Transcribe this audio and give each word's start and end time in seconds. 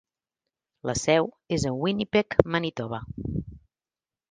La 0.89 0.95
seu 1.01 1.29
és 1.59 1.67
a 1.71 1.75
Winnipeg 1.85 2.39
Manitoba. 2.55 3.03